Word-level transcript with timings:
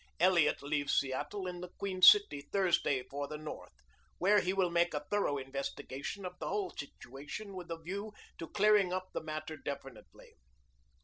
Elliot 0.19 0.63
leaves 0.63 0.95
Seattle 0.97 1.45
in 1.45 1.61
the 1.61 1.67
Queen 1.77 2.01
City 2.01 2.41
Thursday 2.41 3.03
for 3.03 3.27
the 3.27 3.37
North, 3.37 3.83
where 4.17 4.41
he 4.41 4.51
will 4.51 4.71
make 4.71 4.95
a 4.95 5.05
thorough 5.11 5.37
investigation 5.37 6.25
of 6.25 6.39
the 6.39 6.47
whole 6.47 6.71
situation 6.71 7.53
with 7.53 7.69
a 7.69 7.77
view 7.77 8.11
to 8.39 8.47
clearing 8.47 8.91
up 8.91 9.09
the 9.13 9.21
matter 9.21 9.55
definitely. 9.57 10.33